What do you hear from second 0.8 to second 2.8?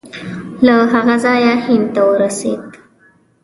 هغه ځایه هند ته ورسېد.